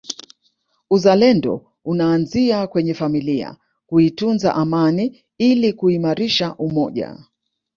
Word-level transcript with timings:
Uzalendo 0.91 1.71
unaanzia 1.85 2.67
kwenye 2.67 2.93
familia 2.93 3.57
kuitunza 3.87 4.55
amani 4.55 5.25
ili 5.37 5.73
kuimarisha 5.73 6.55
umoja 6.55 7.17